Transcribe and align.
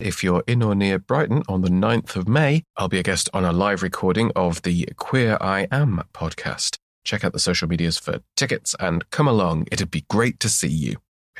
If 0.00 0.24
you're 0.24 0.42
in 0.48 0.60
or 0.60 0.74
near 0.74 0.98
Brighton 0.98 1.44
on 1.48 1.60
the 1.60 1.68
9th 1.68 2.16
of 2.16 2.26
May, 2.26 2.64
I'll 2.76 2.88
be 2.88 2.98
a 2.98 3.04
guest 3.04 3.30
on 3.32 3.44
a 3.44 3.52
live 3.52 3.80
recording 3.80 4.32
of 4.34 4.62
the 4.62 4.88
Queer 4.96 5.38
I 5.40 5.68
Am 5.70 6.02
podcast. 6.12 6.78
Check 7.04 7.22
out 7.22 7.32
the 7.32 7.38
social 7.38 7.68
medias 7.68 7.96
for 7.96 8.18
tickets 8.34 8.74
and 8.80 9.08
come 9.10 9.28
along. 9.28 9.68
It'd 9.70 9.92
be 9.92 10.04
great 10.10 10.40
to 10.40 10.48
see 10.48 10.68
you, 10.68 10.96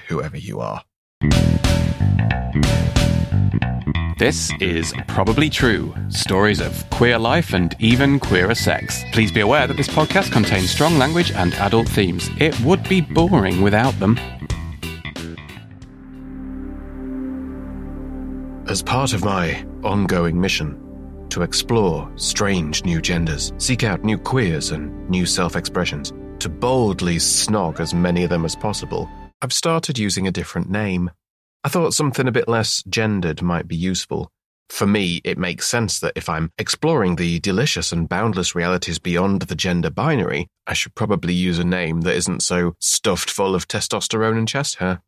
whoever 0.07 0.37
you 0.37 0.61
are. 0.61 0.85
This 4.21 4.53
is 4.61 4.95
Probably 5.09 5.51
True 5.51 5.93
stories 6.09 6.61
of 6.61 6.89
queer 6.91 7.19
life 7.19 7.55
and 7.55 7.75
even 7.81 8.21
queerer 8.21 8.55
sex. 8.55 9.03
Please 9.13 9.33
be 9.33 9.41
aware 9.41 9.67
that 9.67 9.77
this 9.77 9.89
podcast 9.89 10.31
contains 10.31 10.71
strong 10.71 10.97
language 10.97 11.33
and 11.33 11.55
adult 11.55 11.89
themes. 11.89 12.31
It 12.39 12.59
would 12.61 12.89
be 12.89 13.01
boring 13.01 13.63
without 13.63 13.99
them. 13.99 14.17
As 18.67 18.83
part 18.83 19.13
of 19.13 19.23
my 19.23 19.63
ongoing 19.83 20.41
mission 20.41 20.81
to 21.29 21.43
explore 21.43 22.11
strange 22.17 22.83
new 22.83 23.03
genders, 23.03 23.53
seek 23.59 23.85
out 23.85 24.05
new 24.05 24.17
queers 24.17 24.71
and 24.71 25.07
new 25.11 25.27
self 25.27 25.55
expressions, 25.55 26.15
to 26.39 26.49
boldly 26.49 27.17
snog 27.17 27.79
as 27.79 27.93
many 27.93 28.25
of 28.25 28.31
them 28.31 28.47
as 28.47 28.57
possible, 28.57 29.07
I've 29.43 29.53
started 29.53 29.99
using 29.99 30.27
a 30.27 30.33
different 30.33 30.71
name. 30.71 31.11
I 31.63 31.69
thought 31.69 31.93
something 31.93 32.27
a 32.27 32.33
bit 32.33 32.49
less 32.49 32.83
gendered 32.89 33.43
might 33.43 33.69
be 33.69 33.77
useful. 33.77 34.31
For 34.71 34.87
me, 34.87 35.21
it 35.25 35.37
makes 35.37 35.69
sense 35.69 36.01
that 36.01 36.15
if 36.17 36.31
I'm 36.31 36.51
exploring 36.57 37.17
the 37.17 37.41
delicious 37.41 37.93
and 37.93 38.09
boundless 38.09 38.55
realities 38.55 38.99
beyond 38.99 39.43
the 39.43 39.55
gender 39.55 39.91
binary, 39.91 40.49
I 40.67 40.73
should 40.73 40.95
probably 40.95 41.35
use 41.35 41.59
a 41.59 41.65
name 41.65 42.01
that 42.03 42.17
isn't 42.17 42.43
so 42.43 42.77
stuffed 42.81 43.29
full 43.29 43.55
of 43.55 43.69
testosterone 43.69 44.39
and 44.39 44.49
chest 44.49 44.77
hair. 44.77 45.03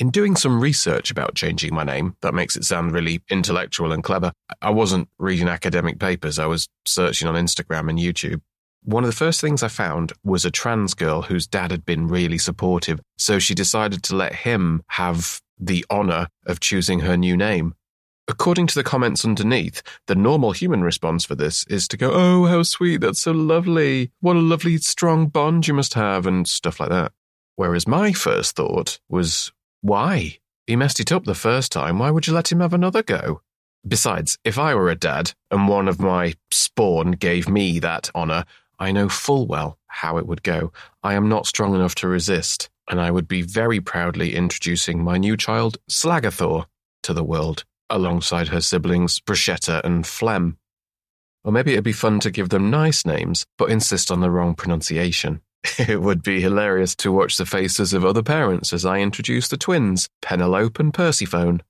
In 0.00 0.08
doing 0.08 0.34
some 0.34 0.62
research 0.62 1.10
about 1.10 1.34
changing 1.34 1.74
my 1.74 1.84
name, 1.84 2.16
that 2.22 2.32
makes 2.32 2.56
it 2.56 2.64
sound 2.64 2.92
really 2.92 3.20
intellectual 3.28 3.92
and 3.92 4.02
clever, 4.02 4.32
I 4.62 4.70
wasn't 4.70 5.10
reading 5.18 5.46
academic 5.46 5.98
papers, 5.98 6.38
I 6.38 6.46
was 6.46 6.70
searching 6.86 7.28
on 7.28 7.34
Instagram 7.34 7.90
and 7.90 7.98
YouTube. 7.98 8.40
One 8.82 9.04
of 9.04 9.10
the 9.10 9.16
first 9.16 9.42
things 9.42 9.62
I 9.62 9.68
found 9.68 10.14
was 10.24 10.46
a 10.46 10.50
trans 10.50 10.94
girl 10.94 11.20
whose 11.20 11.46
dad 11.46 11.70
had 11.70 11.84
been 11.84 12.08
really 12.08 12.38
supportive, 12.38 12.98
so 13.18 13.38
she 13.38 13.54
decided 13.54 14.02
to 14.04 14.16
let 14.16 14.34
him 14.36 14.82
have 14.86 15.42
the 15.58 15.84
honour 15.90 16.28
of 16.46 16.60
choosing 16.60 17.00
her 17.00 17.18
new 17.18 17.36
name. 17.36 17.74
According 18.26 18.68
to 18.68 18.74
the 18.74 18.82
comments 18.82 19.26
underneath, 19.26 19.82
the 20.06 20.14
normal 20.14 20.52
human 20.52 20.82
response 20.82 21.26
for 21.26 21.34
this 21.34 21.66
is 21.66 21.86
to 21.88 21.98
go, 21.98 22.10
Oh, 22.14 22.46
how 22.46 22.62
sweet, 22.62 23.02
that's 23.02 23.20
so 23.20 23.32
lovely. 23.32 24.12
What 24.20 24.36
a 24.36 24.40
lovely, 24.40 24.78
strong 24.78 25.26
bond 25.26 25.68
you 25.68 25.74
must 25.74 25.92
have, 25.92 26.26
and 26.26 26.48
stuff 26.48 26.80
like 26.80 26.88
that. 26.88 27.12
Whereas 27.56 27.86
my 27.86 28.14
first 28.14 28.56
thought 28.56 28.98
was, 29.10 29.52
Why? 29.82 30.38
He 30.66 30.76
messed 30.76 31.00
it 31.00 31.10
up 31.10 31.24
the 31.24 31.34
first 31.34 31.72
time, 31.72 31.98
why 31.98 32.10
would 32.10 32.26
you 32.26 32.32
let 32.32 32.52
him 32.52 32.60
have 32.60 32.74
another 32.74 33.02
go? 33.02 33.40
Besides, 33.86 34.38
if 34.44 34.58
I 34.58 34.74
were 34.74 34.90
a 34.90 34.94
dad 34.94 35.32
and 35.50 35.68
one 35.68 35.88
of 35.88 36.00
my 36.00 36.34
spawn 36.50 37.12
gave 37.12 37.48
me 37.48 37.78
that 37.78 38.10
honour, 38.14 38.44
I 38.78 38.92
know 38.92 39.08
full 39.08 39.46
well 39.46 39.78
how 39.86 40.18
it 40.18 40.26
would 40.26 40.42
go. 40.42 40.72
I 41.02 41.14
am 41.14 41.28
not 41.28 41.46
strong 41.46 41.74
enough 41.74 41.94
to 41.96 42.08
resist, 42.08 42.68
and 42.88 43.00
I 43.00 43.10
would 43.10 43.26
be 43.26 43.42
very 43.42 43.80
proudly 43.80 44.34
introducing 44.34 45.02
my 45.02 45.16
new 45.16 45.36
child, 45.36 45.78
Slagathor, 45.90 46.66
to 47.02 47.14
the 47.14 47.24
world, 47.24 47.64
alongside 47.88 48.48
her 48.48 48.60
siblings, 48.60 49.18
Bruschetta 49.18 49.82
and 49.84 50.06
Flem. 50.06 50.58
Or 51.42 51.52
maybe 51.52 51.72
it'd 51.72 51.84
be 51.84 51.92
fun 51.92 52.20
to 52.20 52.30
give 52.30 52.50
them 52.50 52.70
nice 52.70 53.06
names, 53.06 53.46
but 53.56 53.70
insist 53.70 54.10
on 54.10 54.20
the 54.20 54.30
wrong 54.30 54.54
pronunciation. 54.54 55.40
It 55.78 56.00
would 56.00 56.22
be 56.22 56.40
hilarious 56.40 56.94
to 56.96 57.12
watch 57.12 57.36
the 57.36 57.46
faces 57.46 57.92
of 57.92 58.04
other 58.04 58.22
parents 58.22 58.72
as 58.72 58.84
I 58.84 58.98
introduce 59.00 59.48
the 59.48 59.56
twins, 59.56 60.08
Penelope 60.22 60.76
and 60.78 60.92
Persephone. 60.92 61.62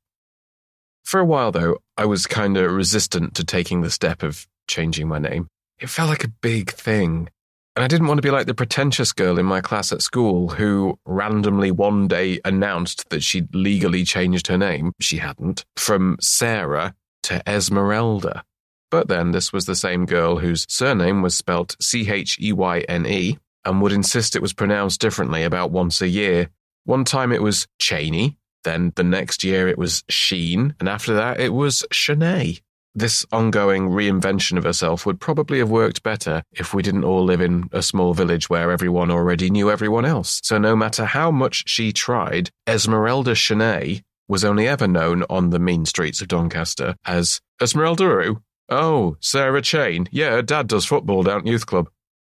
For 1.05 1.21
a 1.21 1.25
while, 1.25 1.51
though, 1.51 1.79
I 1.97 2.05
was 2.05 2.27
kind 2.27 2.57
of 2.57 2.71
resistant 2.71 3.35
to 3.37 3.45
taking 3.45 3.81
the 3.81 3.91
step 3.91 4.23
of 4.23 4.47
changing 4.69 5.09
my 5.09 5.19
name. 5.19 5.49
It 5.79 5.89
felt 5.89 6.11
like 6.11 6.25
a 6.25 6.29
big 6.29 6.71
thing. 6.71 7.29
And 7.75 7.85
I 7.85 7.89
didn't 7.89 8.09
want 8.09 8.19
to 8.19 8.23
be 8.23 8.31
like 8.31 8.47
the 8.47 8.55
pretentious 8.55 9.13
girl 9.13 9.39
in 9.39 9.47
my 9.47 9.61
class 9.61 9.93
at 9.93 10.03
school 10.03 10.49
who 10.49 10.99
randomly 11.07 11.71
one 11.71 12.09
day 12.09 12.41
announced 12.45 13.09
that 13.11 13.23
she'd 13.23 13.55
legally 13.55 14.05
changed 14.05 14.49
her 14.49 14.59
name, 14.59 14.93
she 15.01 15.19
hadn't, 15.19 15.65
from 15.77 16.17
Sarah 16.21 16.95
to 17.25 17.43
Esmerelda. 17.47 18.43
But 18.91 19.09
then 19.09 19.31
this 19.31 19.53
was 19.53 19.67
the 19.67 19.77
same 19.77 20.05
girl 20.05 20.39
whose 20.39 20.67
surname 20.69 21.23
was 21.23 21.37
spelt 21.37 21.77
C 21.81 22.11
H 22.11 22.39
E 22.41 22.53
Y 22.53 22.81
N 22.81 23.07
E 23.07 23.39
and 23.65 23.81
would 23.81 23.93
insist 23.93 24.37
it 24.37 24.43
was 24.43 24.53
pronounced 24.53 25.01
differently 25.01 25.43
about 25.43 25.71
once 25.71 26.01
a 26.01 26.09
year. 26.09 26.49
One 26.85 27.05
time 27.05 27.33
it 27.33 27.43
was 27.43 27.67
Cheney, 27.79 28.39
then 28.65 28.93
the 28.97 29.05
next 29.05 29.45
year 29.45 29.69
it 29.69 29.79
was 29.79 30.05
Sheen, 30.09 30.75
and 30.81 30.89
after 30.89 31.15
that 31.15 31.41
it 31.41 31.53
was 31.53 31.85
Shanae. 31.93 32.61
This 32.95 33.25
ongoing 33.31 33.91
reinvention 33.91 34.59
of 34.59 34.65
herself 34.65 35.07
would 35.07 35.21
probably 35.21 35.59
have 35.59 35.71
worked 35.71 36.03
better 36.03 36.43
if 36.53 36.75
we 36.75 36.83
didn't 36.83 37.05
all 37.05 37.25
live 37.25 37.41
in 37.41 37.69
a 37.71 37.83
small 37.83 38.15
village 38.15 38.51
where 38.51 38.73
everyone 38.73 39.13
already 39.13 39.49
knew 39.49 39.71
everyone 39.71 40.05
else. 40.05 40.41
So 40.43 40.59
no 40.59 40.75
matter 40.75 41.05
how 41.05 41.31
much 41.31 41.63
she 41.69 41.93
tried, 41.93 42.51
Esmerelda 42.67 43.35
Shanae 43.35 44.03
was 44.27 44.45
only 44.45 44.67
ever 44.67 44.89
known 44.89 45.25
on 45.31 45.51
the 45.51 45.61
mean 45.61 45.85
streets 45.85 46.21
of 46.21 46.29
Doncaster 46.29 46.97
as 47.05 47.41
Esmerelda 47.61 48.09
Roo. 48.09 48.43
Oh, 48.69 49.17
Sarah 49.21 49.63
Cheyne. 49.63 50.09
Yeah, 50.11 50.31
her 50.31 50.43
dad 50.43 50.67
does 50.67 50.85
football 50.85 51.23
down 51.23 51.41
at 51.41 51.47
youth 51.47 51.67
club. 51.67 51.89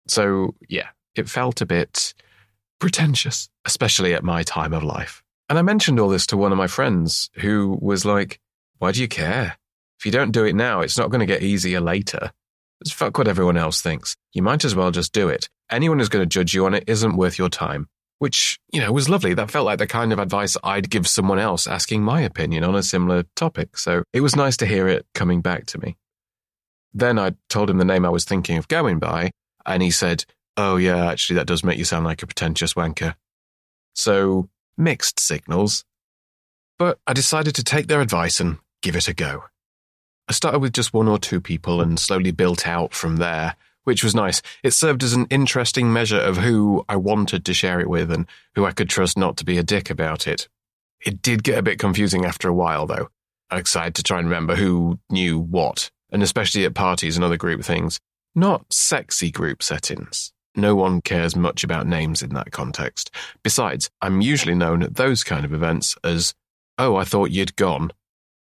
So, 0.08 0.56
yeah, 0.70 0.90
it 1.16 1.30
felt 1.30 1.62
a 1.62 1.66
bit 1.66 2.14
pretentious, 2.80 3.50
especially 3.66 4.14
at 4.14 4.24
my 4.24 4.44
time 4.44 4.74
of 4.74 4.84
life. 4.84 5.24
And 5.50 5.60
I 5.60 5.62
mentioned 5.62 6.00
all 6.00 6.10
this 6.10 6.28
to 6.28 6.38
one 6.38 6.52
of 6.52 6.58
my 6.58 6.68
friends 6.68 7.30
who 7.36 7.78
was 7.82 8.06
like, 8.06 8.40
Why 8.80 8.92
do 8.92 9.02
you 9.02 9.08
care? 9.08 9.58
If 10.00 10.06
you 10.06 10.12
don't 10.12 10.32
do 10.32 10.46
it 10.46 10.56
now, 10.56 10.82
it's 10.82 10.98
not 10.98 11.10
going 11.10 11.20
to 11.20 11.26
get 11.26 11.44
easier 11.44 11.80
later. 11.80 12.32
It's 12.82 12.92
fuck 12.92 13.18
what 13.18 13.28
everyone 13.28 13.58
else 13.58 13.82
thinks. 13.82 14.16
You 14.34 14.44
might 14.44 14.66
as 14.66 14.76
well 14.76 14.92
just 14.92 15.14
do 15.14 15.30
it. 15.30 15.50
Anyone 15.70 16.00
who's 16.00 16.10
going 16.10 16.24
to 16.24 16.28
judge 16.28 16.54
you 16.54 16.66
on 16.66 16.74
it 16.74 16.84
isn't 16.88 17.16
worth 17.16 17.38
your 17.38 17.50
time. 17.50 17.88
Which, 18.20 18.60
you 18.72 18.82
know, 18.82 18.92
was 18.92 19.10
lovely. 19.10 19.34
That 19.34 19.52
felt 19.52 19.66
like 19.66 19.80
the 19.80 19.88
kind 19.88 20.14
of 20.14 20.20
advice 20.20 20.58
I'd 20.64 20.90
give 20.90 21.08
someone 21.08 21.40
else 21.40 21.68
asking 21.68 22.02
my 22.04 22.22
opinion 22.22 22.64
on 22.64 22.76
a 22.76 22.84
similar 22.84 23.24
topic. 23.36 23.78
So 23.78 24.04
it 24.14 24.22
was 24.22 24.36
nice 24.36 24.58
to 24.58 24.66
hear 24.66 24.88
it 24.88 25.06
coming 25.14 25.42
back 25.42 25.66
to 25.68 25.80
me. 25.80 25.98
Then 26.94 27.20
I 27.20 27.34
told 27.50 27.70
him 27.70 27.78
the 27.78 27.86
name 27.86 28.06
I 28.06 28.10
was 28.10 28.24
thinking 28.24 28.58
of 28.58 28.70
going 28.70 29.00
by, 29.00 29.32
and 29.66 29.84
he 29.84 29.92
said, 29.92 30.24
Oh, 30.58 30.78
yeah, 30.78 31.12
actually, 31.12 31.36
that 31.38 31.48
does 31.48 31.64
make 31.64 31.78
you 31.78 31.84
sound 31.84 32.06
like 32.06 32.24
a 32.24 32.28
pretentious 32.28 32.74
wanker. 32.74 33.16
So, 33.94 34.50
mixed 34.78 35.20
signals. 35.20 35.84
But 36.78 37.00
I 37.08 37.14
decided 37.14 37.56
to 37.56 37.64
take 37.64 37.88
their 37.88 38.02
advice 38.02 38.40
and 38.40 38.58
give 38.82 38.96
it 38.96 39.08
a 39.08 39.14
go. 39.14 39.46
I 40.28 40.34
started 40.34 40.60
with 40.60 40.74
just 40.74 40.94
one 40.94 41.08
or 41.08 41.20
two 41.20 41.40
people 41.40 41.82
and 41.82 42.00
slowly 42.00 42.32
built 42.32 42.68
out 42.68 42.94
from 42.94 43.18
there, 43.18 43.56
which 43.84 44.04
was 44.04 44.16
nice. 44.16 44.42
It 44.64 44.72
served 44.72 45.04
as 45.04 45.14
an 45.14 45.28
interesting 45.30 45.94
measure 45.94 46.20
of 46.20 46.38
who 46.38 46.84
I 46.90 46.96
wanted 46.96 47.46
to 47.46 47.54
share 47.54 47.80
it 47.80 47.90
with 47.90 48.12
and 48.12 48.26
who 48.56 48.66
I 48.66 48.72
could 48.72 48.90
trust 48.90 49.18
not 49.18 49.38
to 49.38 49.46
be 49.46 49.58
a 49.58 49.64
dick 49.64 49.90
about 49.90 50.28
it. 50.28 50.48
It 51.06 51.22
did 51.22 51.44
get 51.44 51.60
a 51.60 51.64
bit 51.64 51.80
confusing 51.80 52.26
after 52.26 52.48
a 52.50 52.54
while, 52.54 52.88
though. 52.88 53.10
I 53.52 53.62
decided 53.62 53.96
to 53.96 54.04
try 54.04 54.18
and 54.18 54.28
remember 54.28 54.56
who 54.56 55.00
knew 55.10 55.38
what, 55.38 55.92
and 56.12 56.24
especially 56.24 56.66
at 56.66 56.74
parties 56.74 57.16
and 57.16 57.24
other 57.24 57.38
group 57.38 57.64
things. 57.64 58.00
Not 58.34 58.66
sexy 58.74 59.30
group 59.32 59.62
settings, 59.62 60.34
no 60.58 60.76
one 60.76 61.02
cares 61.02 61.36
much 61.36 61.64
about 61.64 61.88
names 61.88 62.22
in 62.22 62.34
that 62.34 62.52
context. 62.52 63.12
Besides, 63.44 63.90
I'm 64.02 64.22
usually 64.22 64.56
known 64.56 64.84
at 64.84 64.96
those 64.96 65.24
kind 65.24 65.46
of 65.46 65.54
events 65.54 65.96
as, 66.04 66.34
oh, 66.78 66.96
I 66.96 67.04
thought 67.04 67.32
you'd 67.32 67.56
gone, 67.56 67.92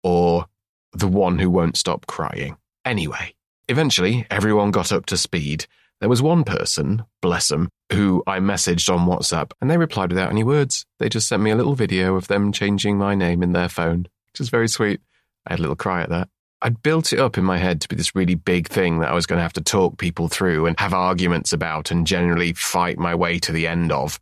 or 0.03 0.47
the 0.93 1.09
one 1.09 1.39
who 1.39 1.51
won't 1.51 1.77
stop 1.77 2.07
crying. 2.07 2.57
Anyway, 2.85 3.35
eventually 3.69 4.27
everyone 4.31 4.71
got 4.71 4.93
up 4.93 5.07
to 5.07 5.17
speed. 5.17 5.67
There 6.01 6.09
was 6.09 6.23
one 6.23 6.45
person, 6.45 7.05
bless 7.21 7.49
them, 7.49 7.69
who 7.93 8.23
I 8.27 8.39
messaged 8.39 8.93
on 8.93 9.07
WhatsApp 9.07 9.53
and 9.61 9.71
they 9.71 9.77
replied 9.77 10.11
without 10.11 10.31
any 10.31 10.43
words. 10.43 10.87
They 10.99 11.09
just 11.09 11.29
sent 11.29 11.43
me 11.43 11.51
a 11.51 11.57
little 11.57 11.75
video 11.75 12.17
of 12.17 12.29
them 12.29 12.53
changing 12.53 12.97
my 12.97 13.15
name 13.15 13.43
in 13.43 13.53
their 13.53 13.69
phone, 13.69 14.07
which 14.33 14.41
is 14.41 14.49
very 14.49 14.69
sweet. 14.69 15.01
I 15.47 15.53
had 15.53 15.59
a 15.59 15.63
little 15.63 15.77
cry 15.77 16.03
at 16.03 16.09
that. 16.09 16.29
I'd 16.63 16.83
built 16.83 17.13
it 17.13 17.19
up 17.19 17.39
in 17.39 17.45
my 17.45 17.57
head 17.57 17.81
to 17.81 17.89
be 17.89 17.97
this 17.97 18.15
really 18.15 18.35
big 18.35 18.69
thing 18.69 19.01
that 19.01 19.09
I 19.09 19.15
was 19.15 19.27
going 19.27 19.39
to 19.39 19.43
have 19.43 19.55
to 19.55 19.63
talk 19.63 19.99
people 19.99 20.29
through 20.29 20.67
and 20.67 20.79
have 20.79 20.93
arguments 20.93 21.53
about 21.53 21.91
and 21.91 22.07
generally 22.07 22.53
fight 22.53 22.99
my 22.99 23.15
way 23.15 23.39
to 23.39 23.53
the 23.53 23.67
end 23.67 23.91
of. 23.93 24.21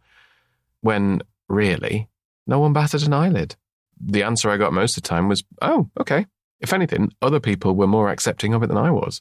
When 0.81 1.23
really, 1.49 2.09
no 2.47 2.61
one 2.61 2.73
batted 2.73 3.03
an 3.03 3.13
eyelid. 3.13 3.57
The 4.01 4.23
answer 4.23 4.51
I 4.51 4.57
got 4.57 4.73
most 4.73 4.97
of 4.97 5.03
the 5.03 5.09
time 5.09 5.29
was, 5.29 5.43
oh, 5.61 5.91
okay. 5.99 6.27
If 6.61 6.73
anything, 6.73 7.11
other 7.21 7.41
people 7.41 7.75
were 7.75 7.87
more 7.87 8.11
accepting 8.11 8.55
of 8.55 8.63
it 8.63 8.69
than 8.69 8.77
I 8.77 8.91
was. 8.91 9.21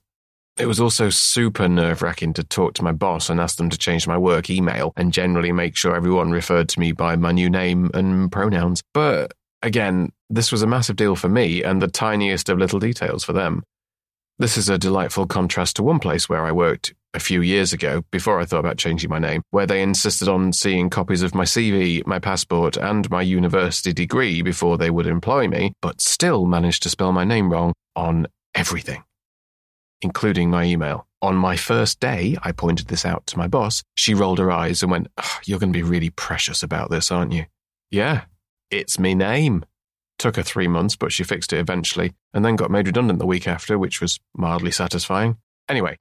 It 0.57 0.65
was 0.65 0.79
also 0.79 1.11
super 1.11 1.67
nerve 1.67 2.01
wracking 2.01 2.33
to 2.33 2.43
talk 2.43 2.73
to 2.75 2.83
my 2.83 2.91
boss 2.91 3.29
and 3.29 3.39
ask 3.39 3.57
them 3.57 3.69
to 3.69 3.77
change 3.77 4.07
my 4.07 4.17
work 4.17 4.49
email 4.49 4.91
and 4.97 5.13
generally 5.13 5.51
make 5.51 5.75
sure 5.75 5.95
everyone 5.95 6.31
referred 6.31 6.67
to 6.69 6.79
me 6.79 6.91
by 6.93 7.15
my 7.15 7.31
new 7.31 7.49
name 7.49 7.91
and 7.93 8.31
pronouns. 8.31 8.81
But 8.93 9.33
again, 9.61 10.11
this 10.29 10.51
was 10.51 10.61
a 10.61 10.67
massive 10.67 10.95
deal 10.95 11.15
for 11.15 11.29
me 11.29 11.63
and 11.63 11.81
the 11.81 11.87
tiniest 11.87 12.49
of 12.49 12.59
little 12.59 12.79
details 12.79 13.23
for 13.23 13.33
them. 13.33 13.63
This 14.39 14.57
is 14.57 14.69
a 14.69 14.77
delightful 14.77 15.25
contrast 15.25 15.77
to 15.77 15.83
one 15.83 15.99
place 15.99 16.29
where 16.29 16.45
I 16.45 16.51
worked 16.51 16.93
a 17.13 17.19
few 17.19 17.41
years 17.41 17.73
ago, 17.73 18.03
before 18.11 18.39
I 18.39 18.45
thought 18.45 18.59
about 18.59 18.77
changing 18.77 19.09
my 19.09 19.17
name, 19.17 19.41
where 19.49 19.65
they 19.65 19.81
insisted 19.81 20.27
on 20.27 20.53
seeing 20.53 20.89
copies 20.89 21.23
of 21.23 21.33
my 21.33 21.45
CV, 21.45 22.05
my 22.05 22.19
passport, 22.19 22.77
and 22.77 23.09
my 23.09 23.23
university 23.23 23.91
degree 23.91 24.43
before 24.43 24.77
they 24.77 24.91
would 24.91 25.07
employ 25.07 25.47
me, 25.47 25.73
but 25.81 25.99
still 25.99 26.45
managed 26.45 26.83
to 26.83 26.89
spell 26.89 27.11
my 27.11 27.23
name 27.23 27.51
wrong 27.51 27.73
on 27.95 28.27
everything, 28.53 29.03
including 30.01 30.51
my 30.51 30.63
email. 30.65 31.07
On 31.23 31.35
my 31.35 31.55
first 31.57 31.99
day, 31.99 32.37
I 32.43 32.51
pointed 32.51 32.87
this 32.87 33.03
out 33.03 33.25
to 33.27 33.37
my 33.37 33.47
boss. 33.47 33.81
She 33.95 34.13
rolled 34.13 34.37
her 34.37 34.51
eyes 34.51 34.83
and 34.83 34.91
went, 34.91 35.07
oh, 35.17 35.39
You're 35.45 35.59
going 35.59 35.73
to 35.73 35.79
be 35.79 35.83
really 35.83 36.11
precious 36.11 36.61
about 36.61 36.91
this, 36.91 37.11
aren't 37.11 37.31
you? 37.31 37.45
Yeah, 37.89 38.25
it's 38.69 38.99
me 38.99 39.15
name. 39.15 39.65
Took 40.19 40.35
her 40.35 40.43
three 40.43 40.67
months, 40.67 40.95
but 40.95 41.11
she 41.11 41.23
fixed 41.23 41.53
it 41.53 41.59
eventually, 41.59 42.13
and 42.33 42.43
then 42.43 42.55
got 42.55 42.71
made 42.71 42.87
redundant 42.87 43.19
the 43.19 43.25
week 43.25 43.47
after, 43.47 43.77
which 43.77 44.01
was 44.01 44.19
mildly 44.35 44.71
satisfying. 44.71 45.37
Anyway, 45.69 45.97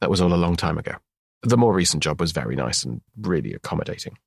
that 0.00 0.10
was 0.10 0.20
all 0.20 0.32
a 0.32 0.36
long 0.36 0.56
time 0.56 0.78
ago. 0.78 0.94
The 1.42 1.56
more 1.56 1.74
recent 1.74 2.02
job 2.02 2.20
was 2.20 2.32
very 2.32 2.56
nice 2.56 2.84
and 2.84 3.00
really 3.20 3.52
accommodating. 3.52 4.18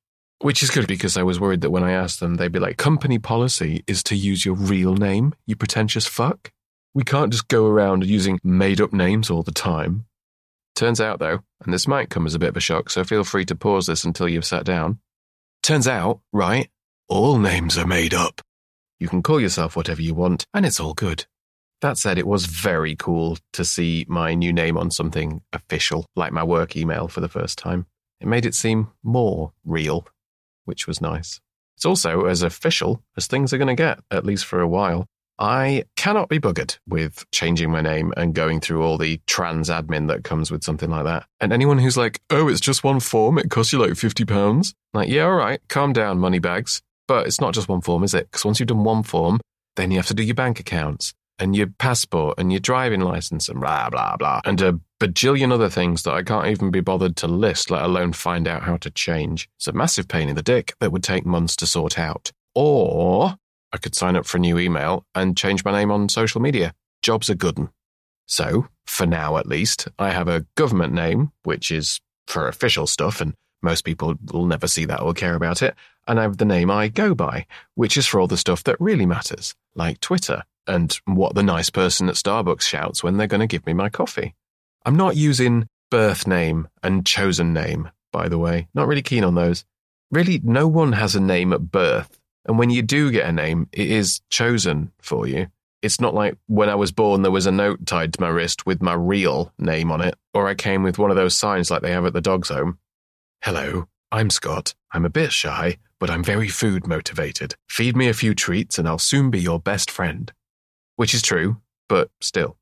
Which 0.42 0.64
is 0.64 0.70
good 0.70 0.88
because 0.88 1.18
I 1.18 1.24
was 1.24 1.40
worried 1.40 1.62
that 1.62 1.72
when 1.72 1.84
I 1.84 1.92
asked 1.92 2.20
them, 2.20 2.36
they'd 2.36 2.52
be 2.52 2.60
like, 2.60 2.78
company 2.78 3.20
policy 3.20 3.84
is 3.88 4.04
to 4.04 4.16
use 4.16 4.46
your 4.46 4.56
real 4.56 4.96
name, 4.96 5.34
you 5.46 5.56
pretentious 5.56 6.06
fuck. 6.06 6.52
We 6.94 7.04
can't 7.04 7.32
just 7.32 7.48
go 7.48 7.66
around 7.66 8.06
using 8.06 8.40
made 8.44 8.82
up 8.82 8.94
names 8.94 9.30
all 9.30 9.44
the 9.44 9.52
time. 9.52 10.06
Turns 10.76 11.02
out, 11.02 11.20
though, 11.20 11.40
and 11.64 11.74
this 11.74 11.88
might 11.88 12.10
come 12.10 12.26
as 12.26 12.36
a 12.36 12.40
bit 12.40 12.50
of 12.50 12.58
a 12.58 12.62
shock, 12.62 12.90
so 12.90 13.04
feel 13.04 13.26
free 13.26 13.46
to 13.46 13.56
pause 13.56 13.86
this 13.86 14.06
until 14.06 14.30
you've 14.30 14.46
sat 14.46 14.64
down. 14.64 15.00
Turns 15.62 15.88
out, 15.88 16.22
right, 16.32 16.70
all 17.10 17.40
names 17.40 17.78
are 17.78 17.88
made 17.88 18.14
up. 18.14 18.40
You 19.00 19.08
can 19.08 19.24
call 19.24 19.42
yourself 19.42 19.76
whatever 19.76 20.02
you 20.02 20.14
want, 20.14 20.46
and 20.54 20.66
it's 20.66 20.80
all 20.80 20.94
good. 20.94 21.26
That 21.82 21.98
said, 21.98 22.18
it 22.18 22.28
was 22.28 22.46
very 22.46 22.96
cool 22.96 23.38
to 23.54 23.66
see 23.66 24.06
my 24.08 24.36
new 24.36 24.54
name 24.54 24.78
on 24.78 24.92
something 24.92 25.42
official, 25.52 26.06
like 26.16 26.32
my 26.32 26.44
work 26.44 26.76
email 26.76 27.08
for 27.08 27.22
the 27.22 27.28
first 27.28 27.58
time. 27.58 27.88
It 28.22 28.28
made 28.28 28.46
it 28.46 28.54
seem 28.54 28.90
more 29.02 29.54
real, 29.66 30.06
which 30.66 30.86
was 30.86 31.02
nice. 31.02 31.40
It's 31.78 31.86
also 31.86 32.26
as 32.26 32.44
official 32.44 33.02
as 33.18 33.26
things 33.26 33.54
are 33.54 33.58
going 33.58 33.70
to 33.70 33.76
get, 33.76 34.00
at 34.12 34.26
least 34.26 34.46
for 34.46 34.62
a 34.62 34.68
while. 34.68 35.06
I 35.40 35.86
cannot 35.96 36.28
be 36.28 36.38
buggered 36.38 36.78
with 36.86 37.26
changing 37.32 37.72
my 37.72 37.80
name 37.80 38.14
and 38.18 38.36
going 38.36 38.60
through 38.60 38.84
all 38.84 38.98
the 38.98 39.22
trans 39.26 39.70
admin 39.70 40.10
that 40.10 40.26
comes 40.26 40.52
with 40.52 40.66
something 40.66 40.90
like 40.90 41.06
that. 41.06 41.26
And 41.40 41.54
anyone 41.54 41.80
who's 41.80 41.96
like, 41.96 42.20
oh, 42.30 42.50
it's 42.50 42.60
just 42.60 42.84
one 42.84 43.00
form, 43.00 43.40
it 43.40 43.50
costs 43.50 43.72
you 43.72 43.80
like 43.80 43.92
£50. 43.92 44.74
Like, 44.94 45.08
yeah, 45.08 45.24
all 45.24 45.36
right, 45.36 45.62
calm 45.70 45.94
down, 45.94 46.20
money 46.20 46.40
bags. 46.40 46.82
But 47.10 47.26
it's 47.26 47.42
not 47.42 47.56
just 47.56 47.68
one 47.68 47.82
form, 47.82 48.04
is 48.04 48.14
it? 48.14 48.30
Because 48.30 48.46
once 48.46 48.60
you've 48.60 48.68
done 48.68 48.84
one 48.84 49.02
form, 49.02 49.40
then 49.76 49.90
you 49.90 49.98
have 49.98 50.06
to 50.06 50.14
do 50.14 50.22
your 50.22 50.36
bank 50.36 50.60
accounts 50.60 51.16
and 51.40 51.56
your 51.56 51.66
passport 51.66 52.38
and 52.38 52.54
your 52.54 52.60
driving 52.60 53.02
license 53.02 53.50
and 53.50 53.60
blah, 53.60 53.90
blah, 53.90 54.16
blah, 54.16 54.42
and 54.46 54.62
a 54.62 54.80
bajillion 55.00 55.52
other 55.52 55.70
things 55.70 56.04
that 56.04 56.14
I 56.14 56.22
can't 56.22 56.46
even 56.46 56.70
be 56.70 56.82
bothered 56.82 57.16
to 57.18 57.28
list, 57.28 57.72
let 57.72 57.82
alone 57.82 58.14
find 58.14 58.48
out 58.48 58.62
how 58.62 58.78
to 58.78 58.92
change. 58.92 59.50
It's 59.58 59.68
a 59.68 59.72
massive 59.72 60.08
pain 60.08 60.30
in 60.30 60.36
the 60.36 60.44
dick 60.44 60.76
that 60.80 60.92
would 60.92 61.02
take 61.02 61.26
months 61.26 61.56
to 61.58 61.66
sort 61.66 61.98
out. 61.98 62.32
Or 62.54 63.38
I 63.74 63.78
could 63.80 63.96
sign 63.96 64.16
up 64.16 64.28
for 64.28 64.38
a 64.38 64.42
new 64.42 64.60
email 64.60 65.04
and 65.16 65.36
change 65.36 65.66
my 65.66 65.72
name 65.72 65.90
on 65.90 66.10
social 66.10 66.42
media. 66.42 66.76
Jobs 67.02 67.28
are 67.32 67.36
good. 67.36 67.70
So, 68.28 68.68
for 68.86 69.08
now 69.08 69.38
at 69.38 69.48
least, 69.48 69.88
I 69.98 70.12
have 70.12 70.28
a 70.28 70.46
government 70.54 70.94
name, 70.94 71.32
which 71.42 71.72
is 71.72 72.00
for 72.28 72.48
official 72.48 72.86
stuff 72.86 73.20
and 73.20 73.34
most 73.62 73.84
people 73.84 74.16
will 74.32 74.46
never 74.46 74.68
see 74.68 74.86
that 74.86 75.02
or 75.02 75.14
care 75.14 75.36
about 75.36 75.62
it. 75.62 75.76
And 76.10 76.20
I 76.20 76.24
have 76.24 76.38
the 76.38 76.46
name 76.46 76.72
I 76.72 76.88
go 76.88 77.14
by, 77.14 77.46
which 77.76 77.96
is 77.96 78.08
for 78.08 78.20
all 78.20 78.26
the 78.26 78.36
stuff 78.36 78.64
that 78.64 78.82
really 78.82 79.06
matters, 79.06 79.56
like 79.76 80.00
Twitter 80.00 80.44
and 80.66 80.92
what 81.06 81.36
the 81.36 81.44
nice 81.44 81.70
person 81.70 82.10
at 82.10 82.16
Starbucks 82.16 82.64
shouts 82.64 83.04
when 83.04 83.18
they're 83.18 83.28
going 83.28 83.42
to 83.42 83.48
give 83.48 83.66
me 83.68 83.74
my 83.74 83.90
coffee. 83.90 84.34
I'm 84.84 84.96
not 84.96 85.16
using 85.16 85.68
birth 85.92 86.26
name 86.26 86.68
and 86.82 87.06
chosen 87.06 87.54
name, 87.54 87.92
by 88.12 88.28
the 88.28 88.40
way. 88.40 88.68
Not 88.74 88.88
really 88.88 89.04
keen 89.04 89.24
on 89.24 89.36
those. 89.36 89.66
Really, 90.10 90.42
no 90.44 90.68
one 90.68 90.94
has 90.94 91.14
a 91.14 91.20
name 91.20 91.54
at 91.54 91.72
birth. 91.72 92.20
And 92.46 92.58
when 92.58 92.72
you 92.72 92.82
do 92.82 93.12
get 93.12 93.30
a 93.30 93.32
name, 93.32 93.70
it 93.72 93.92
is 93.92 94.22
chosen 94.32 94.92
for 95.00 95.28
you. 95.28 95.48
It's 95.84 96.02
not 96.02 96.16
like 96.16 96.38
when 96.48 96.70
I 96.70 96.76
was 96.76 96.92
born, 96.92 97.22
there 97.22 97.32
was 97.32 97.46
a 97.46 97.52
note 97.52 97.86
tied 97.86 98.14
to 98.14 98.22
my 98.22 98.30
wrist 98.30 98.66
with 98.66 98.82
my 98.82 98.96
real 98.96 99.54
name 99.60 99.92
on 99.92 100.02
it, 100.02 100.16
or 100.34 100.48
I 100.48 100.56
came 100.56 100.82
with 100.82 100.98
one 100.98 101.12
of 101.12 101.18
those 101.18 101.36
signs 101.36 101.70
like 101.70 101.84
they 101.84 101.92
have 101.92 102.06
at 102.06 102.14
the 102.14 102.20
dog's 102.20 102.50
home. 102.50 102.80
Hello, 103.44 103.88
I'm 104.12 104.32
Scott. 104.32 104.74
I'm 104.92 105.06
a 105.06 105.10
bit 105.10 105.32
shy, 105.32 105.78
but 106.00 106.10
I'm 106.10 106.24
very 106.24 106.48
food 106.48 106.88
motivated. 106.88 107.56
Feed 107.70 107.96
me 107.96 108.08
a 108.08 108.14
few 108.14 108.34
treats 108.34 108.78
and 108.78 108.88
I'll 108.88 108.98
soon 108.98 109.30
be 109.30 109.40
your 109.40 109.60
best 109.60 109.92
friend. 109.92 110.32
Which 110.96 111.14
is 111.14 111.22
true, 111.22 111.58
but 111.88 112.10
still. 112.22 112.58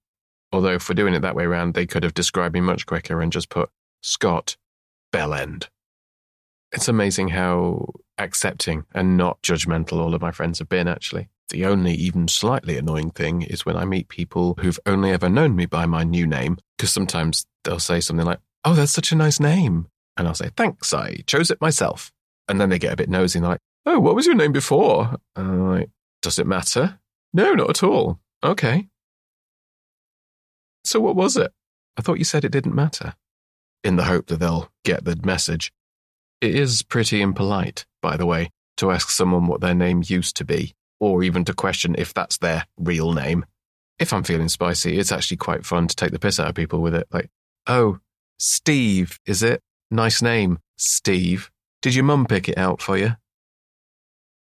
Although 0.52 0.74
if 0.74 0.88
we're 0.88 0.96
doing 0.96 1.14
it 1.14 1.22
that 1.22 1.36
way 1.36 1.44
around, 1.44 1.74
they 1.74 1.86
could 1.86 2.04
have 2.04 2.14
described 2.14 2.54
me 2.54 2.62
much 2.62 2.86
quicker 2.86 3.22
and 3.22 3.32
just 3.32 3.50
put 3.50 3.70
Scott 4.02 4.58
Bellend. 5.12 5.68
It's 6.72 6.88
amazing 6.88 7.30
how 7.30 7.94
accepting 8.18 8.86
and 8.94 9.18
not 9.18 9.42
judgmental 9.42 10.00
all 10.00 10.14
of 10.14 10.22
my 10.22 10.32
friends 10.32 10.60
have 10.60 10.70
been, 10.70 10.88
actually. 10.88 11.30
The 11.50 11.66
only 11.66 11.94
even 11.94 12.28
slightly 12.28 12.78
annoying 12.78 13.12
thing 13.12 13.42
is 13.42 13.66
when 13.66 13.78
I 13.78 13.86
meet 13.86 14.10
people 14.10 14.56
who've 14.60 14.80
only 14.86 15.12
ever 15.12 15.30
known 15.30 15.56
me 15.56 15.66
by 15.66 15.86
my 15.86 16.04
new 16.04 16.28
name, 16.28 16.58
because 16.78 16.92
sometimes 16.92 17.46
they'll 17.64 17.80
say 17.80 18.02
something 18.02 18.26
like, 18.26 18.40
Oh, 18.66 18.74
that's 18.74 18.92
such 18.92 19.14
a 19.14 19.16
nice 19.16 19.40
name. 19.40 19.88
And 20.18 20.28
I'll 20.28 20.34
say, 20.34 20.50
thanks, 20.58 20.94
I 20.94 21.18
chose 21.26 21.52
it 21.52 21.62
myself. 21.62 22.12
And 22.48 22.62
then 22.62 22.70
they 22.70 22.80
get 22.80 22.94
a 22.94 22.98
bit 22.98 23.10
nosy 23.10 23.40
and 23.40 23.48
like, 23.48 23.60
oh, 23.86 24.00
what 24.00 24.16
was 24.16 24.26
your 24.26 24.36
name 24.36 24.52
before? 24.52 25.16
And 25.36 25.48
I'm 25.48 25.70
like, 25.70 25.90
does 26.22 26.40
it 26.40 26.48
matter? 26.48 27.00
No, 27.34 27.54
not 27.54 27.70
at 27.70 27.84
all. 27.84 28.20
Okay. 28.44 28.88
So 30.84 31.00
what 31.00 31.16
was 31.16 31.36
it? 31.38 31.52
I 31.98 32.02
thought 32.02 32.20
you 32.20 32.24
said 32.24 32.46
it 32.46 32.52
didn't 32.52 32.76
matter. 32.76 33.16
In 33.84 33.96
the 33.96 34.06
hope 34.06 34.28
that 34.28 34.40
they'll 34.40 34.72
get 34.84 35.06
the 35.06 35.18
message. 35.24 35.72
It 36.42 36.56
is 36.56 36.84
pretty 36.84 37.22
impolite, 37.22 37.86
by 38.02 38.16
the 38.18 38.26
way, 38.26 38.52
to 38.78 38.92
ask 38.92 39.10
someone 39.10 39.48
what 39.48 39.62
their 39.62 39.74
name 39.74 40.04
used 40.06 40.36
to 40.38 40.46
be, 40.46 40.76
or 41.00 41.24
even 41.24 41.46
to 41.46 41.54
question 41.54 41.96
if 41.98 42.14
that's 42.14 42.38
their 42.38 42.66
real 42.78 43.14
name. 43.14 43.46
If 44.00 44.14
I'm 44.14 44.24
feeling 44.24 44.50
spicy, 44.50 45.00
it's 45.00 45.12
actually 45.12 45.38
quite 45.38 45.66
fun 45.66 45.88
to 45.88 45.96
take 45.96 46.12
the 46.12 46.20
piss 46.20 46.40
out 46.40 46.50
of 46.50 46.56
people 46.56 46.82
with 46.82 46.94
it. 46.94 47.08
Like, 47.12 47.30
oh, 47.66 48.00
Steve, 48.38 49.20
is 49.26 49.42
it? 49.42 49.62
Nice 49.90 50.22
name, 50.22 50.60
Steve. 50.78 51.50
Did 51.82 51.96
your 51.96 52.04
mum 52.04 52.26
pick 52.26 52.50
it 52.50 52.58
out 52.58 52.82
for 52.82 52.98
you? 52.98 53.16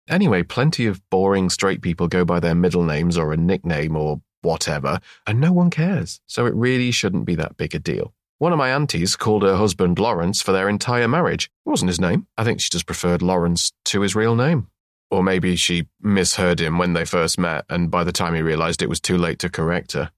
Anyway, 0.09 0.43
plenty 0.43 0.87
of 0.87 1.03
boring 1.11 1.51
straight 1.51 1.83
people 1.83 2.09
go 2.09 2.25
by 2.25 2.41
their 2.41 2.55
middle 2.55 2.85
names 2.85 3.19
or 3.19 3.33
a 3.33 3.37
nickname 3.37 3.97
or 3.97 4.21
whatever, 4.43 5.01
and 5.27 5.41
no 5.41 5.53
one 5.53 5.69
cares, 5.71 6.21
so 6.27 6.47
it 6.47 6.55
really 6.55 6.91
shouldn't 6.91 7.25
be 7.27 7.35
that 7.35 7.57
big 7.57 7.75
a 7.75 7.79
deal. 7.79 8.15
One 8.39 8.53
of 8.53 8.59
my 8.59 8.71
aunties 8.71 9.17
called 9.17 9.43
her 9.43 9.57
husband 9.57 9.99
Lawrence 9.99 10.43
for 10.43 10.53
their 10.53 10.69
entire 10.69 11.09
marriage. 11.09 11.51
It 11.65 11.71
wasn't 11.71 11.89
his 11.89 12.01
name. 12.01 12.27
I 12.37 12.45
think 12.45 12.61
she 12.61 12.71
just 12.71 12.87
preferred 12.87 13.23
Lawrence 13.23 13.73
to 13.87 14.03
his 14.03 14.15
real 14.15 14.37
name. 14.37 14.69
Or 15.11 15.23
maybe 15.23 15.57
she 15.57 15.89
misheard 16.01 16.61
him 16.61 16.79
when 16.79 16.93
they 16.93 17.05
first 17.05 17.39
met, 17.39 17.65
and 17.69 17.91
by 17.91 18.05
the 18.05 18.13
time 18.13 18.35
he 18.35 18.43
realized 18.43 18.83
it 18.83 18.89
was 18.89 19.01
too 19.01 19.17
late 19.17 19.39
to 19.41 19.49
correct 19.49 19.93
her. 19.93 20.11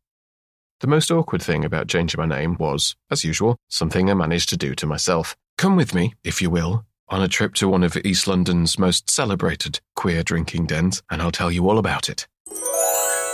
The 0.80 0.86
most 0.86 1.10
awkward 1.10 1.42
thing 1.42 1.64
about 1.64 1.88
changing 1.88 2.18
my 2.18 2.26
name 2.26 2.56
was, 2.58 2.96
as 3.10 3.24
usual, 3.24 3.56
something 3.68 4.10
I 4.10 4.14
managed 4.14 4.48
to 4.50 4.56
do 4.56 4.74
to 4.76 4.86
myself. 4.86 5.36
Come 5.56 5.76
with 5.76 5.94
me, 5.94 6.14
if 6.22 6.40
you 6.42 6.50
will, 6.50 6.84
on 7.10 7.22
a 7.22 7.28
trip 7.28 7.54
to 7.54 7.68
one 7.68 7.82
of 7.82 7.96
East 8.04 8.26
London's 8.26 8.78
most 8.78 9.08
celebrated 9.10 9.80
queer 9.96 10.22
drinking 10.22 10.66
dens, 10.66 11.02
and 11.10 11.22
I'll 11.22 11.30
tell 11.30 11.50
you 11.50 11.68
all 11.68 11.78
about 11.78 12.08
it. 12.08 12.26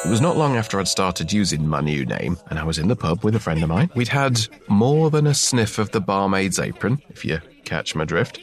It 0.04 0.10
was 0.10 0.20
not 0.20 0.36
long 0.36 0.56
after 0.56 0.78
I'd 0.78 0.88
started 0.88 1.32
using 1.32 1.66
my 1.66 1.80
new 1.80 2.04
name, 2.04 2.36
and 2.50 2.58
I 2.58 2.64
was 2.64 2.78
in 2.78 2.88
the 2.88 2.96
pub 2.96 3.24
with 3.24 3.34
a 3.34 3.40
friend 3.40 3.62
of 3.62 3.68
mine. 3.70 3.90
We'd 3.94 4.08
had 4.08 4.38
more 4.68 5.10
than 5.10 5.26
a 5.26 5.34
sniff 5.34 5.78
of 5.78 5.90
the 5.92 6.00
barmaid's 6.00 6.58
apron, 6.58 7.00
if 7.08 7.24
you 7.24 7.40
catch 7.64 7.94
my 7.94 8.04
drift. 8.04 8.38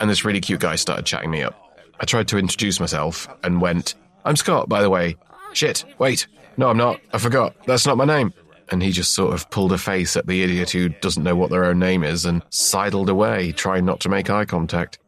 And 0.00 0.08
this 0.08 0.24
really 0.24 0.40
cute 0.40 0.60
guy 0.60 0.76
started 0.76 1.04
chatting 1.04 1.30
me 1.30 1.42
up. 1.42 1.60
I 2.00 2.04
tried 2.04 2.28
to 2.28 2.38
introduce 2.38 2.78
myself 2.78 3.28
and 3.42 3.60
went, 3.60 3.94
I'm 4.24 4.36
Scott, 4.36 4.68
by 4.68 4.82
the 4.82 4.90
way. 4.90 5.16
Shit, 5.52 5.84
wait. 5.98 6.26
No, 6.56 6.68
I'm 6.68 6.76
not. 6.76 7.00
I 7.12 7.18
forgot. 7.18 7.54
That's 7.66 7.86
not 7.86 7.96
my 7.96 8.04
name. 8.04 8.32
And 8.70 8.82
he 8.82 8.92
just 8.92 9.14
sort 9.14 9.34
of 9.34 9.50
pulled 9.50 9.72
a 9.72 9.78
face 9.78 10.16
at 10.16 10.26
the 10.26 10.42
idiot 10.42 10.70
who 10.70 10.88
doesn't 10.88 11.22
know 11.22 11.36
what 11.36 11.50
their 11.50 11.64
own 11.64 11.78
name 11.78 12.02
is 12.02 12.24
and 12.24 12.42
sidled 12.50 13.08
away, 13.08 13.52
trying 13.52 13.84
not 13.84 14.00
to 14.00 14.08
make 14.08 14.30
eye 14.30 14.46
contact. 14.46 14.98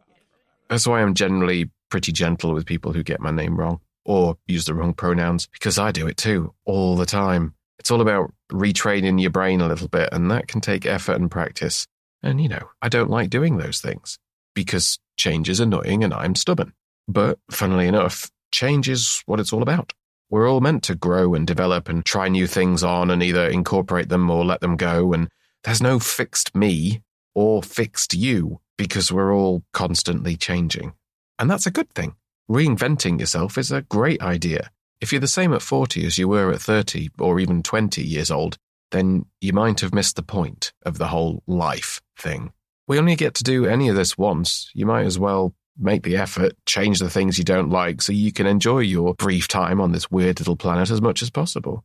That's 0.68 0.86
why 0.86 1.00
I'm 1.00 1.14
generally 1.14 1.70
pretty 1.88 2.12
gentle 2.12 2.52
with 2.52 2.66
people 2.66 2.92
who 2.92 3.02
get 3.02 3.20
my 3.20 3.30
name 3.30 3.56
wrong 3.56 3.80
or 4.04 4.36
use 4.46 4.66
the 4.66 4.74
wrong 4.74 4.94
pronouns, 4.94 5.46
because 5.48 5.78
I 5.78 5.90
do 5.90 6.06
it 6.06 6.16
too, 6.16 6.54
all 6.64 6.96
the 6.96 7.06
time. 7.06 7.54
It's 7.78 7.90
all 7.90 8.00
about 8.00 8.32
retraining 8.52 9.20
your 9.20 9.30
brain 9.30 9.60
a 9.60 9.68
little 9.68 9.88
bit, 9.88 10.08
and 10.12 10.30
that 10.30 10.48
can 10.48 10.60
take 10.60 10.86
effort 10.86 11.16
and 11.16 11.30
practice. 11.30 11.86
And, 12.22 12.40
you 12.40 12.48
know, 12.48 12.70
I 12.80 12.88
don't 12.88 13.10
like 13.10 13.30
doing 13.30 13.58
those 13.58 13.80
things 13.80 14.18
because 14.54 14.98
change 15.16 15.48
is 15.48 15.60
annoying 15.60 16.04
and 16.04 16.14
I'm 16.14 16.34
stubborn. 16.34 16.72
But, 17.08 17.38
funnily 17.50 17.86
enough, 17.86 18.30
change 18.52 18.88
is 18.88 19.22
what 19.26 19.40
it's 19.40 19.52
all 19.52 19.62
about. 19.62 19.92
We're 20.28 20.50
all 20.50 20.60
meant 20.60 20.82
to 20.84 20.94
grow 20.94 21.34
and 21.34 21.46
develop 21.46 21.88
and 21.88 22.04
try 22.04 22.28
new 22.28 22.46
things 22.46 22.82
on 22.82 23.10
and 23.10 23.22
either 23.22 23.48
incorporate 23.48 24.08
them 24.08 24.28
or 24.28 24.44
let 24.44 24.60
them 24.60 24.76
go. 24.76 25.12
And 25.12 25.28
there's 25.62 25.82
no 25.82 25.98
fixed 25.98 26.54
me 26.54 27.02
or 27.34 27.62
fixed 27.62 28.14
you 28.14 28.60
because 28.76 29.12
we're 29.12 29.34
all 29.34 29.62
constantly 29.72 30.36
changing. 30.36 30.94
And 31.38 31.50
that's 31.50 31.66
a 31.66 31.70
good 31.70 31.90
thing. 31.90 32.16
Reinventing 32.50 33.20
yourself 33.20 33.56
is 33.58 33.70
a 33.70 33.82
great 33.82 34.20
idea. 34.22 34.70
If 35.00 35.12
you're 35.12 35.20
the 35.20 35.28
same 35.28 35.52
at 35.52 35.62
40 35.62 36.06
as 36.06 36.18
you 36.18 36.28
were 36.28 36.50
at 36.50 36.60
30 36.60 37.10
or 37.18 37.38
even 37.38 37.62
20 37.62 38.02
years 38.02 38.30
old, 38.30 38.58
then 38.90 39.26
you 39.40 39.52
might 39.52 39.80
have 39.80 39.94
missed 39.94 40.16
the 40.16 40.22
point 40.22 40.72
of 40.84 40.98
the 40.98 41.08
whole 41.08 41.42
life 41.46 42.00
thing. 42.18 42.52
We 42.88 42.98
only 42.98 43.16
get 43.16 43.34
to 43.34 43.44
do 43.44 43.66
any 43.66 43.88
of 43.88 43.96
this 43.96 44.16
once. 44.16 44.70
You 44.74 44.86
might 44.86 45.04
as 45.04 45.18
well 45.18 45.54
make 45.78 46.02
the 46.02 46.16
effort, 46.16 46.52
change 46.66 46.98
the 46.98 47.10
things 47.10 47.38
you 47.38 47.44
don't 47.44 47.70
like 47.70 48.02
so 48.02 48.12
you 48.12 48.32
can 48.32 48.46
enjoy 48.46 48.80
your 48.80 49.14
brief 49.14 49.48
time 49.48 49.80
on 49.80 49.92
this 49.92 50.10
weird 50.10 50.40
little 50.40 50.56
planet 50.56 50.90
as 50.90 51.00
much 51.00 51.22
as 51.22 51.30
possible. 51.30 51.84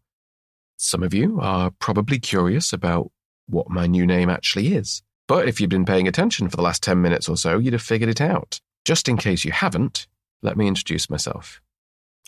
Some 0.78 1.04
of 1.04 1.14
you 1.14 1.40
are 1.40 1.72
probably 1.80 2.20
curious 2.20 2.74
about 2.74 3.12
what 3.48 3.70
my 3.70 3.88
new 3.88 4.06
name 4.06 4.30
actually 4.30 4.74
is. 4.74 5.04
But 5.28 5.48
if 5.48 5.62
you've 5.62 5.70
been 5.70 5.86
paying 5.86 6.08
attention 6.08 6.50
for 6.50 6.58
the 6.58 6.64
last 6.64 6.84
10 6.84 7.02
minutes 7.02 7.30
or 7.30 7.38
so, 7.38 7.58
you'd 7.58 7.74
have 7.74 7.82
figured 7.82 8.10
it 8.10 8.22
out. 8.22 8.60
Just 8.84 9.08
in 9.08 9.18
case 9.18 9.46
you 9.46 9.52
haven't, 9.52 10.08
let 10.42 10.58
me 10.58 10.68
introduce 10.68 11.10
myself. 11.10 11.62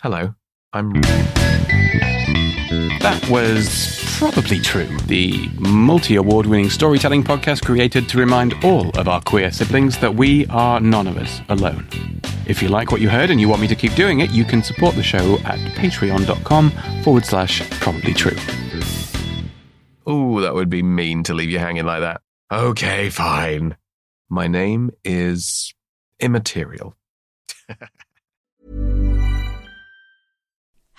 Hello, 0.02 0.36
I'm. 0.72 0.94
That 3.04 3.30
was 3.30 4.02
probably 4.18 4.60
true. 4.60 4.88
The 5.08 5.50
multi 5.60 6.16
award 6.16 6.46
winning 6.46 6.70
storytelling 6.70 7.26
podcast 7.26 7.62
created 7.66 8.08
to 8.08 8.18
remind 8.18 8.54
all 8.64 8.98
of 8.98 9.10
our 9.10 9.20
queer 9.22 9.52
siblings 9.52 9.98
that 9.98 10.16
we 10.16 10.46
are 10.48 10.80
none 10.80 11.08
of 11.08 11.18
us 11.18 11.42
alone. 11.50 11.86
If 12.48 12.62
you 12.62 12.70
like 12.70 12.94
what 12.94 13.02
you 13.02 13.10
heard 13.10 13.30
and 13.30 13.42
you 13.42 13.50
want 13.50 13.62
me 13.62 13.68
to 13.68 13.76
keep 13.76 13.94
doing 13.96 14.22
it, 14.22 14.32
you 14.32 14.46
can 14.46 14.64
support 14.64 14.96
the 14.96 15.04
show 15.04 15.38
at 15.40 15.60
patreon.com 15.76 16.72
forward 17.04 17.26
slash 17.26 17.70
probably 17.82 18.14
true. 18.14 18.38
Ooh, 20.10 20.40
that 20.40 20.54
would 20.54 20.70
be 20.70 20.82
mean 20.82 21.24
to 21.24 21.34
leave 21.34 21.50
you 21.50 21.60
hanging 21.60 21.84
like 21.86 22.00
that. 22.00 22.22
Okay, 22.54 23.10
fine. 23.10 23.76
My 24.30 24.48
name 24.48 24.92
is 25.04 25.74
immaterial. 26.22 26.96